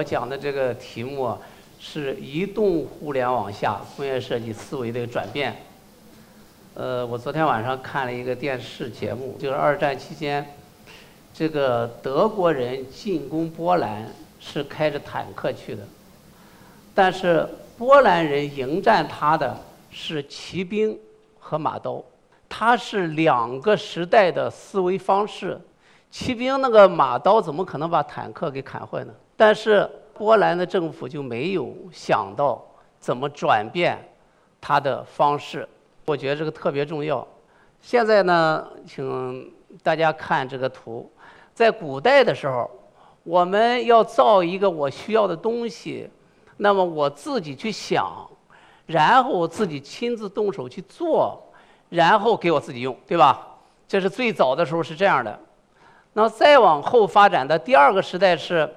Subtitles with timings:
[0.00, 1.36] 我讲的这个题目
[1.78, 5.54] 是移动互联网下工业设计思维的转变。
[6.72, 10.54] 呃，我昨天晚上看了一个电视节目，就是二战期间，
[11.34, 14.10] 这个德国人进攻波兰
[14.40, 15.82] 是开着坦克去的，
[16.94, 19.54] 但是波兰人迎战他的
[19.90, 20.98] 是骑兵
[21.38, 22.02] 和马刀，
[22.48, 25.60] 它是两个时代的思维方式。
[26.10, 29.12] 骑兵那个马刀怎么可能把坦克给砍坏呢？
[29.40, 32.62] 但是波兰的政府就没有想到
[32.98, 33.98] 怎么转变
[34.60, 35.66] 它的方式。
[36.04, 37.26] 我觉得这个特别重要。
[37.80, 39.50] 现在呢，请
[39.82, 41.10] 大家看这个图，
[41.54, 42.70] 在古代的时候，
[43.22, 46.10] 我们要造一个我需要的东西，
[46.58, 48.28] 那么我自己去想，
[48.84, 51.42] 然后我自己亲自动手去做，
[51.88, 53.56] 然后给我自己用，对吧？
[53.88, 55.40] 这是最早的时候是这样的。
[56.12, 58.70] 那再往后发展的第二个时代是，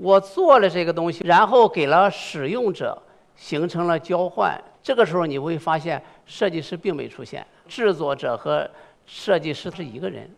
[0.00, 3.00] 我做了这个东西，然后给了使用者，
[3.36, 4.58] 形成了交换。
[4.82, 8.68] 这个时候你会发现，设计师并没出现，制作者和
[9.04, 10.28] 设计师是一个人。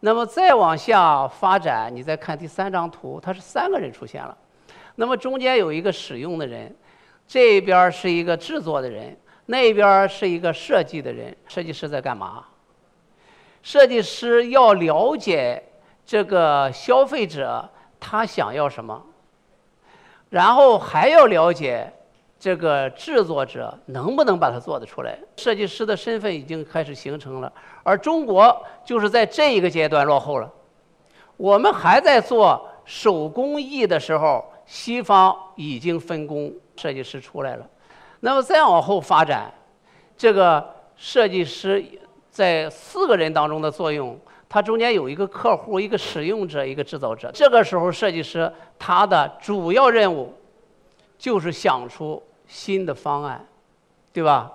[0.00, 4.34] 那么再往下发展，你再看第三张图，它是三个人出现了。
[4.94, 6.74] 那么中间有一个使用的人，
[7.28, 9.14] 这边是一个制作的人，
[9.44, 11.36] 那边是一个设计的人。
[11.46, 12.44] 设计师在干嘛？
[13.62, 15.62] 设计师要了解
[16.06, 17.68] 这个消费者
[18.00, 19.00] 他想要什么，
[20.30, 21.92] 然后还要了解
[22.38, 25.18] 这个制作者能不能把它做得出来。
[25.36, 30.50] 设计师的身份已经开始形成了，而中国就是在这一个阶段落后了。
[31.36, 37.66] 我们还在做手工艺的时候，西方已经分工，设计师出来了。
[38.20, 39.52] 那么再往后发展，
[40.16, 41.84] 这个设计师。
[42.32, 44.16] 在四个人当中的作用，
[44.52, 47.30] 它中间有一个客户、一个使用者、一个制造者。
[47.32, 50.34] 这个时候，设计师他的主要任务
[51.16, 53.46] 就是想出新的方案，
[54.12, 54.50] 对吧？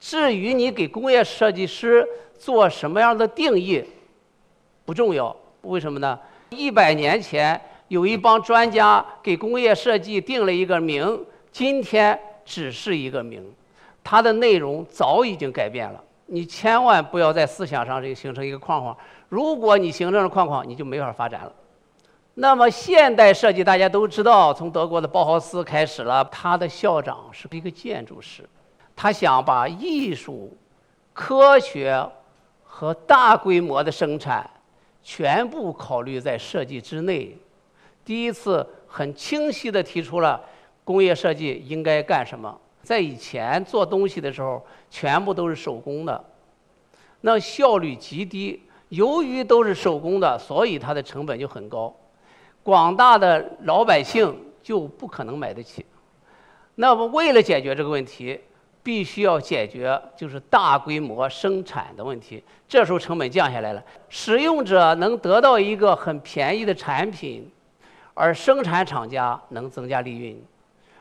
[0.00, 2.08] 至于你给工业设计师
[2.38, 3.84] 做什么样的定义，
[4.86, 5.36] 不重要。
[5.60, 6.18] 为什么呢？
[6.48, 11.22] 一百年前有一帮专家给工业设计定了一个名，
[11.52, 13.44] 今天只是一个名，
[14.02, 16.02] 它的内容早已经改变了。
[16.30, 18.96] 你千万不要在思想上这个形成一个框框，
[19.28, 21.52] 如果你形成了框框，你就没法发展了。
[22.34, 28.48] 那么现代设计大家都知道，从德国的包豪斯开始了，他的校长是一个建筑师，
[28.94, 30.56] 他想把艺术、
[31.12, 32.08] 科学
[32.62, 34.48] 和大规模的生产
[35.02, 37.36] 全部考虑在设计之内，
[38.04, 40.40] 第一次很清晰地提出了
[40.84, 42.56] 工业设计应该干什么。
[42.82, 46.24] 在以前做东西的时候，全部都是手工的，
[47.20, 48.62] 那效率极低。
[48.88, 51.94] 由于都是手工的，所以它的成本就很高，
[52.62, 55.84] 广大的老百姓就不可能买得起。
[56.74, 58.40] 那么，为了解决这个问题，
[58.82, 62.42] 必须要解决就是大规模生产的问题。
[62.68, 67.50] 这时候成本降下来了，使用者能得到一个很便宜的产品，
[68.14, 70.36] 而生产厂家能增加利润，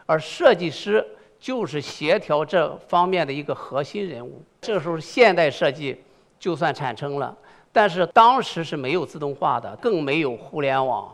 [0.06, 1.06] 而设计师。
[1.40, 4.42] 就是协调这方面的一个核心人物。
[4.60, 5.96] 这时候，现代设计
[6.40, 7.38] 就算产生了，
[7.78, 11.14] 但是当时是没有自动化的，更没有互联网。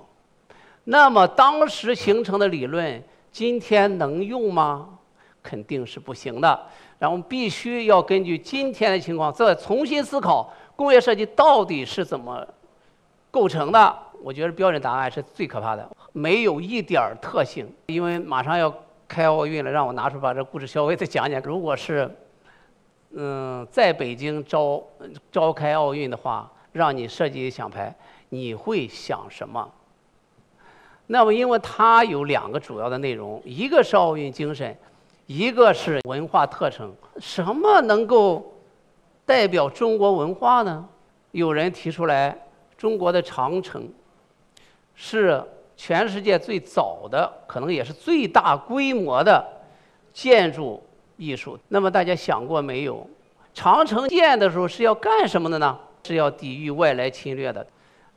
[0.86, 3.04] 那么当时形成的理论，
[3.34, 4.88] 今天能用吗？
[5.42, 6.58] 肯定是不行的。
[7.00, 12.48] 然后必须要根据今天的情况再重新思考工业设计到底是怎么
[13.30, 13.94] 构成的。
[14.22, 18.74] 我觉得标准答案是最可怕的，没有一点儿特性，因为马上要。
[19.06, 21.40] 开奥运了，让我拿出把这故事稍微再讲讲。
[21.42, 22.10] 如果是，
[23.14, 24.84] 嗯，在北京召
[25.32, 27.96] 召开奥运的话，让你设计一奖牌，
[28.30, 29.70] 你会想什么？
[31.08, 34.76] 那么，因为它有两个主要的内容，一个是奥运精神，
[35.28, 36.94] 一个是文化特征。
[37.20, 38.54] 什么能够
[39.26, 40.88] 代表中国文化呢？
[41.32, 42.38] 有人提出来，
[42.78, 43.88] 中国的长城
[44.94, 45.44] 是。
[45.76, 49.44] 全世界最早的，可能也是最大规模的
[50.14, 50.82] 建筑
[51.18, 51.58] 艺术。
[51.68, 53.08] 那么大家想过没有？
[53.54, 55.78] 长城建的时候是要干什么的呢？
[56.04, 57.66] 是要抵御外来侵略的。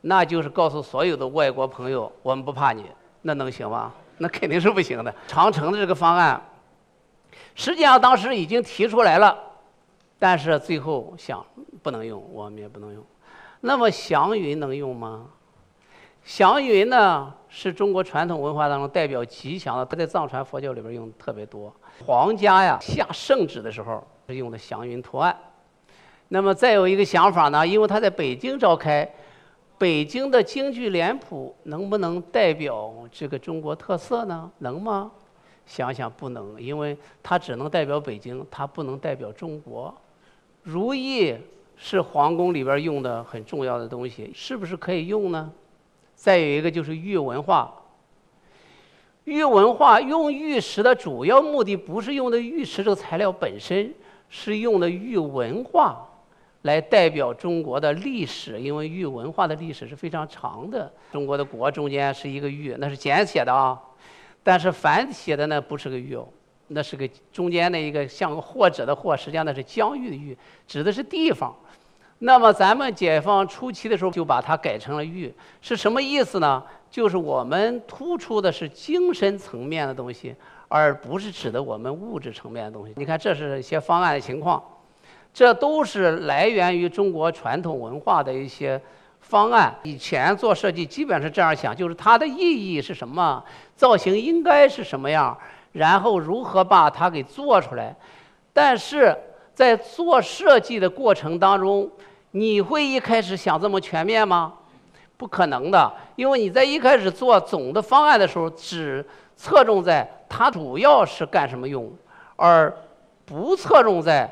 [0.01, 2.85] 那就是告诉所有的外国朋友，我们不怕你。
[3.21, 3.93] 那能行吗？
[4.17, 5.13] 那肯定是不行的。
[5.27, 6.41] 长城的这个方案，
[7.55, 9.37] 实际上当时已经提出来了，
[10.17, 11.45] 但是最后想
[11.83, 13.03] 不能用，我们也不能用。
[13.61, 15.25] 那么祥云能用吗？
[16.23, 21.73] 祥云呢，是中国传统文化当中代表吉祥的，它在藏传佛教里边用的特别多。
[22.05, 25.35] 皇家呀下圣旨的时候是用的祥云图案。
[26.29, 29.09] 那么再有一个想法呢，因为他在北京召开，
[29.77, 34.51] 北京的京剧脸谱能不能代表这个中国特色呢？
[34.59, 35.11] 能吗？
[35.65, 39.93] 想想不能，因为它只能代表北京，它不能代表中国。
[40.63, 41.35] 如意
[41.75, 45.51] 是皇宫里边用的很重要的东西，是不是可以用呢？
[46.15, 47.73] 再有一个就是玉文化。
[49.27, 53.93] 玉文化用玉石的主要目的不是用的玉石这个材料本身，
[54.29, 56.07] 是用的玉文化
[56.61, 60.89] 来代表中国的历史，因为玉文化的历史是非常长的。
[61.11, 63.77] 中国的国中间是一个玉，那是简写的啊，
[64.43, 66.25] 但是繁体的那不是个玉哦，
[66.69, 71.53] 那是个中间的一个像个或者的或，实际上那是疆域的域，指的是地方。
[72.19, 76.63] 那么咱们解放初期的时候就把它改成了玉，是什么意思呢？
[76.89, 80.35] 就是我们突出的是精神层面的东西，
[80.67, 82.93] 而不是指的我们物质层面的东西。
[82.95, 84.63] 你看，这是一些方案的情况，
[85.33, 88.81] 这都是来源于中国传统文化的一些
[89.19, 89.75] 方案。
[89.83, 93.43] 以前做设计基本是这样想，就是它的意义是什么，
[93.75, 95.37] 造型应该是什么样，
[95.73, 97.95] 然后如何把它给做出来。
[98.53, 99.15] 但是
[99.53, 101.87] 在做设计的过程当中，
[102.31, 104.53] 你会一开始想这么全面吗？
[105.17, 109.03] 不可能的，因为你在一开始做总的方案的时候，只
[109.35, 111.91] 侧重在它主要是干什么用，
[112.35, 112.71] 而
[113.25, 114.29] 不侧重在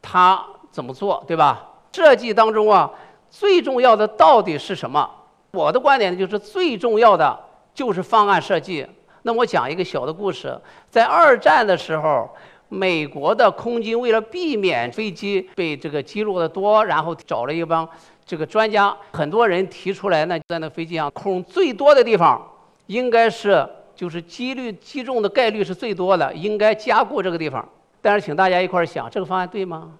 [0.00, 0.40] 它
[0.70, 1.66] 怎么做，对吧？
[1.92, 2.88] 设计当中啊，
[3.28, 5.10] 最重要的到底是什么？
[5.50, 7.36] 我的观点就是最重要的
[7.74, 8.86] 就是方案设计。
[9.22, 10.56] 那我讲一个小的故事，
[10.88, 12.30] 在二战的时候，
[12.70, 17.86] 美国的空军为了避免飞机被这个击落的多，然后找了一帮。
[18.24, 22.40] 这个专家很多人提出来，那在那飞机上孔最多的地方，
[22.86, 27.68] 应该是就是几率击中的概率是最多的，应该加固这个地方。
[28.00, 29.90] 但是请大家一块儿想，这个方案对吗？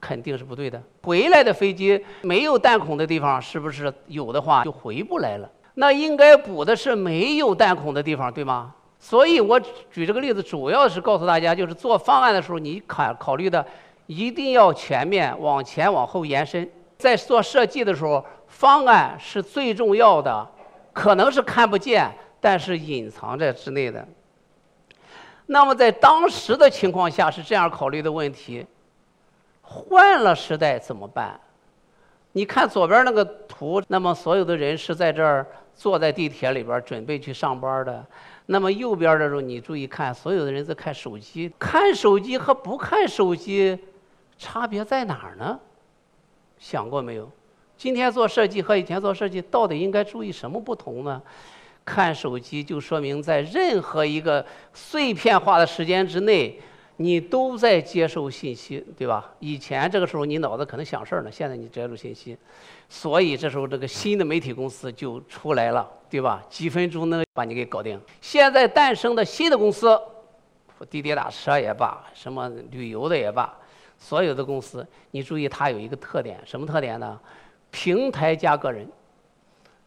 [0.00, 0.82] 肯定是不对的。
[1.02, 5.50] 回来的飞机没有弹孔的地方，是不是有的话就回不来了？
[5.74, 8.74] 那应该补的是没有弹孔的地方，对吗？
[8.98, 9.58] 所以我
[9.90, 13.64] 举这个例子，主要是告诉大家，就是做方案的时候，你考考虑的。
[14.10, 16.66] 一定要全面往前往后延伸，
[16.96, 20.48] 在做设计的时候，方案是最重要的，
[20.94, 22.10] 可能是看不见，
[22.40, 24.08] 但是隐藏在之内的。
[25.44, 28.66] 那么在当时的情况下是这样考虑的问题，
[29.60, 31.38] 换了时代怎么办？
[32.32, 38.02] 你看左边那个图，那么所有的人是在这儿坐在地铁里边准备去上班的，
[38.50, 43.78] 那么右边的时候你注意看，所有的人在看手机，看手机和不看手机。
[44.38, 45.60] 差别在哪儿呢？
[46.58, 47.30] 想过没有？
[47.76, 51.20] 今天做设计和以前做设计到底应该注意什么不同呢？
[51.84, 56.58] 看手机就说明在任何一个碎片化的时间之内，
[57.00, 59.32] 你都在接受信息，对吧？
[59.38, 62.36] 以前这个时候你脑子可能想事儿呢，现在你接受信息，
[62.88, 66.42] 所以这时候这个新的媒体公司就出来了，对吧？
[66.50, 68.00] 几分钟能把你给搞定。
[68.20, 69.96] 现在诞生的新的公司，
[70.90, 73.56] 滴滴打车也罢，什么旅游的也罢。
[73.96, 77.18] 所有的公司，你注意，它有一个特点，什么特点呢？
[77.70, 78.88] 平台加个人。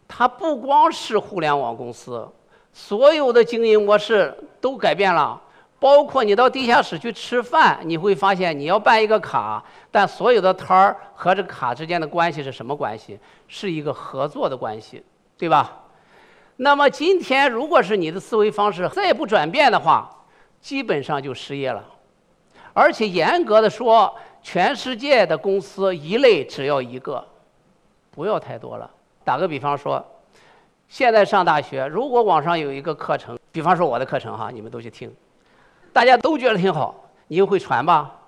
[0.07, 2.25] 它不光是互联网公司，
[2.71, 5.41] 所有的经营模式都改变了。
[5.81, 13.19] 包括你到地下室去吃饭，你会发现你要办一个卡，但所有的摊儿和这个卡之间的关系是什么关系？
[13.47, 15.03] 是一个合作的关系，
[15.39, 15.79] 对吧？
[16.57, 20.07] 那么今天，如果是你的思维方式再不转变的话，
[20.59, 21.83] 基本上就失业了。
[22.73, 27.25] 而且严格的说，全世界的公司一类只要一个，
[28.11, 28.87] 不要太多了。
[29.23, 30.05] 打个比方说，
[30.87, 35.11] 现在上大学，如果网上有一个课程，比方说我的课程哈，你们都去听，
[35.93, 36.95] 大家都觉得挺好，
[37.27, 38.19] 你又会传吧？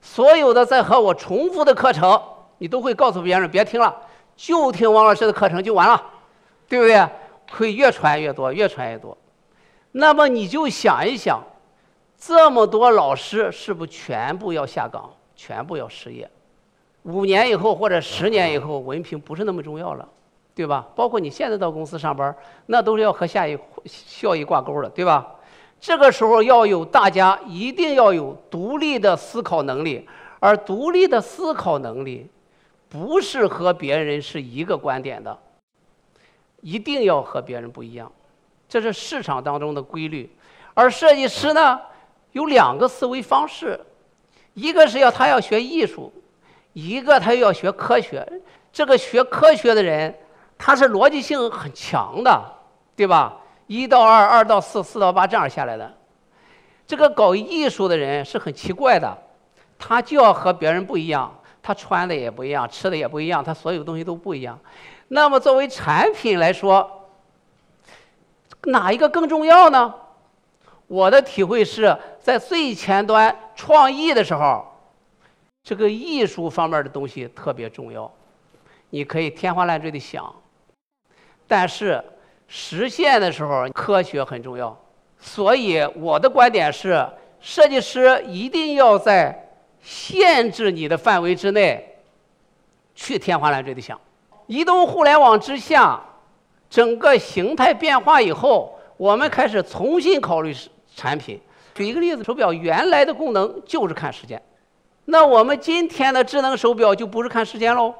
[0.00, 2.20] 所有的在和我重复的课程，
[2.58, 3.94] 你都会告诉别人别听了，
[4.36, 6.02] 就听王老师的课程就完了，
[6.68, 7.08] 对不对？
[7.50, 9.16] 会越传越多，越传越多。
[9.92, 11.42] 那么你就想一想。
[12.20, 16.28] 这么多老师是不是全部要下岗，全部要失业？
[17.04, 20.08] 五年以后或者十年以后，文凭不是那么重要了，
[20.52, 20.84] 对吧？
[20.96, 22.34] 包括你现在到公司上班，
[22.66, 25.28] 那都是要和下一效益挂钩的，对吧？
[25.80, 30.06] 这个时候要有大家一定要有独立的思考能力，
[30.40, 32.26] 而独立的思考能力
[32.88, 35.38] 不是和别人是一个观点的，
[36.60, 38.10] 一定要和别人不一样，
[38.68, 40.30] 这是市场当中的规律。
[40.74, 41.80] 而设计师呢？
[42.32, 43.80] 有两个思维方式，
[44.52, 46.12] 一个是要他要学艺术，
[46.74, 48.24] 一个他要学科学。
[48.70, 50.14] 这个学科学的人，
[50.58, 52.44] 他是逻辑性很强的，
[52.94, 53.34] 对吧？
[53.68, 55.94] 一到二，二到四，四到八这样下来的。
[56.86, 59.16] 这个搞艺术的人是很奇怪的，
[59.78, 61.32] 他就要和别人不一样，
[61.62, 64.58] 他穿的也不一样，吃的也不一样，他所有东西都不一样。
[65.08, 67.10] 那么作为产品来说，
[68.64, 69.94] 哪一个更重要呢？
[70.86, 74.66] 我的体会是在最前端创意的时候，
[75.62, 78.10] 这个艺术方面的东西特别重要，
[78.88, 80.34] 你可以天花乱坠的想，
[81.46, 82.02] 但是
[82.48, 84.76] 实现的时候科学很重要。
[85.20, 87.06] 所以我的观点是，
[87.40, 89.48] 设计师一定要在
[89.80, 91.96] 限制你的范围之内
[92.94, 94.00] 去天花乱坠的想。
[94.46, 96.00] 移动互联网之下，
[96.70, 100.54] 整个形态变化以后，我们开始重新考虑
[100.96, 101.40] 产品。
[101.74, 104.42] 举一个例子，手表原来的功能就是看时间，
[105.04, 107.94] 那我们今天的智能手表就不是看时间喽，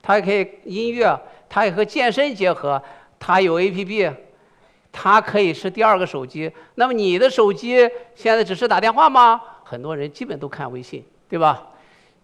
[0.00, 2.82] 它也可以音乐，它也和健身结合，
[3.20, 4.12] 它有 APP，
[4.90, 6.50] 它可以是第二个手机。
[6.74, 9.40] 那么你的手机现在只是打电话吗？
[9.62, 11.68] 很多人基本都看微信，对吧？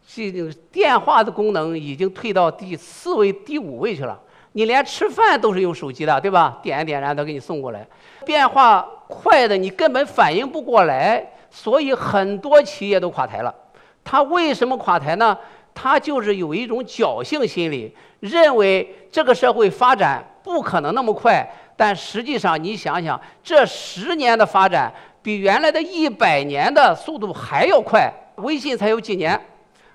[0.09, 4.19] 这个电话的功能已经退到第四位、第五位去了。
[4.53, 6.59] 你连吃饭都是用手机的，对吧？
[6.63, 7.87] 点一点燃，它给你送过来，
[8.25, 13.55] 变化快的你根本反应不过来，所以很多企业都垮台了。
[14.03, 15.37] 它为什么垮台呢？
[15.75, 21.45] 它就是有一种侥幸心理，认为这个社会发展不可能那么快。
[21.77, 28.09] 但实际上，你想想，这十年的发展比原来的一百年的速度还要快。
[28.37, 29.39] 微信才有几年，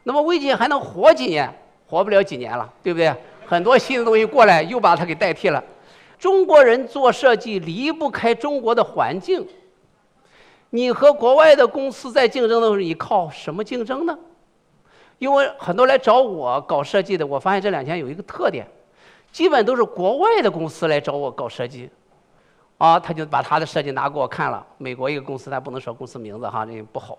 [0.04, 1.50] 那么微信还能活几年？
[1.88, 2.56] 活不了几年？
[2.56, 3.14] 了，对不对？
[3.48, 5.64] 很多新的东西过来，又把它给代替了。
[6.20, 9.48] 中国人做设计离不开中国的环境。
[10.72, 14.18] 你和国外的公司在竞争的时候，你靠什么竞争呢？
[15.18, 18.66] 因为很多来找我搞设计的，我发现这两天有一个特点，
[19.32, 21.90] 基本都是国外的公司来找我搞设计，
[22.78, 24.66] 啊，他就把他的设计拿给我看了。
[24.78, 27.18] 美国一个公司，他不能说公司名字哈，这不好。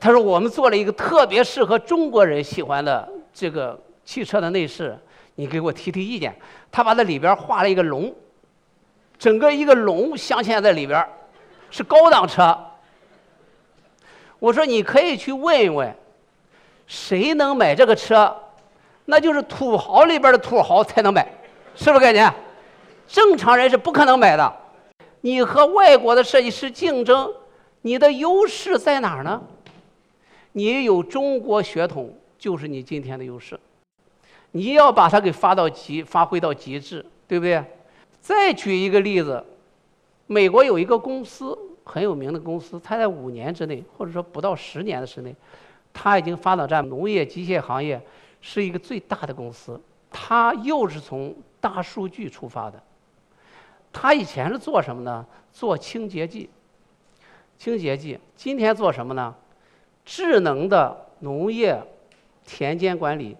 [0.00, 3.78] 他说我们做了一个特别适合中国人喜欢的这个。
[4.04, 4.98] 汽车的内饰，
[5.36, 6.36] 你给我提提意见。
[6.72, 8.12] 他把那里边画了一个龙，
[9.16, 11.08] 整个一个龙镶嵌在里边，
[11.70, 12.58] 是高档车。
[14.40, 15.94] 我说你可以去问一问，
[16.88, 18.36] 谁能买这个车？
[19.04, 21.26] 那就是土豪里边的土豪才能买，
[21.74, 22.32] 是不是概念？
[23.06, 24.56] 正常人是不可能买的。
[25.20, 27.32] 你和外国的设计师竞争，
[27.82, 29.42] 你的优势在哪儿呢？
[30.52, 33.58] 你有中国血统，就是你今天的优势。
[34.50, 37.64] 你要把它给发到极，发挥到极致，对不对？
[38.20, 39.42] 再举一个例子，
[40.26, 45.34] 美国有一个公司很有名的公司，它在五年之内，或者说不到十年的时内，
[45.92, 48.00] 它已经发展在农业机械行业，
[48.42, 49.80] 是一个最大的公司。
[50.10, 52.82] 它又是从大数据出发的。
[53.90, 55.24] 它以前是做什么呢？
[55.50, 56.50] 做清洁剂。
[57.56, 58.18] 清洁剂。
[58.36, 59.34] 今天做什么呢？
[60.04, 61.80] 智能的农业
[62.44, 63.36] 田间管理。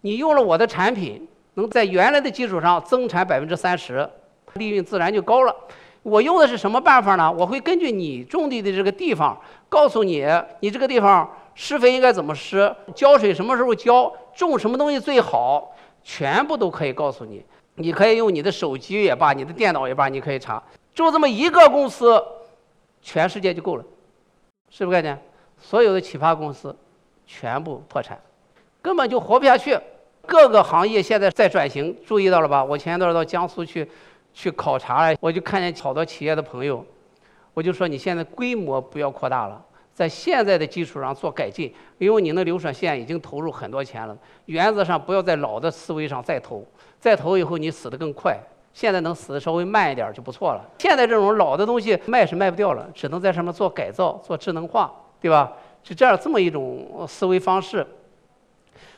[0.00, 4.06] 你用了我的产品，能在原来的基础上增产百分之三十，
[4.54, 5.54] 利润自然就高了。
[6.02, 7.32] 我用的是什么办法呢？
[7.32, 10.26] 我会根据你种地的这个地方，告诉你
[10.60, 17.44] 你这个地方施肥应该怎么施，浇水什么时候浇，种什么东西最好，全部都可以告诉你。
[17.76, 20.62] 你可以用你的手机也罢，你的电脑也罢，你可以查。
[20.94, 22.22] 就这么一个公司，
[23.02, 23.84] 全世界就够了，
[24.70, 25.20] 是不是概念？
[25.58, 26.76] 所有的启发公司
[27.26, 28.20] 全部破产，
[28.80, 29.78] 根本就活不下去。
[30.26, 32.62] 各个行业现在在转型，注意到了吧？
[32.62, 33.90] 我前一段到江苏去，
[34.32, 36.84] 去考察，我就看见好多企业的朋友，
[37.54, 39.62] 我就说你现在规模不要扩大了，
[39.94, 46.66] 在现在的基础上做改进，因为你那流水线已经投入很多钱了，原则上不要在老的思维上再投，
[46.98, 48.36] 再投以后你死得更快。
[48.72, 50.68] 现在能死的稍微慢一点就不错了。
[50.78, 55.52] 现在这种老的东西卖是卖不掉了，只能在上面做改造、做智能化，对吧？
[55.84, 57.86] 是这样这么一种思维方式。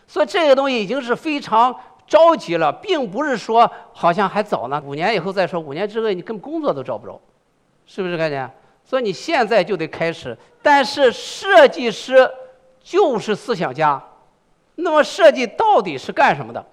[0.06, 7.20] 所以这个东西已经是非常着急了，并不是说好像还早呢，五年以后再说，五年之内你根本工作都找不着，
[7.84, 8.50] 是不是概念？
[8.86, 10.34] 所以你现在就得开始。
[10.62, 12.30] 但是设计师
[12.80, 14.02] 就是思想家，
[14.76, 16.64] 那么设计到底是干什么的？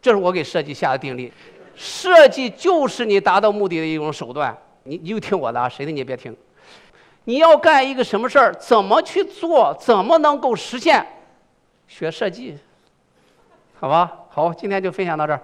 [0.00, 1.30] 这是我给设计下的定力：
[1.74, 4.56] 设计就是你达到目的的一种手段。
[4.84, 6.34] 你你就听我的啊，谁的你也别听。
[7.24, 11.06] 你要干一个什么事儿，怎么去做，怎么能够实现？
[11.86, 12.56] 学设计，
[13.78, 15.42] 好吧，好，今天就分享到这儿。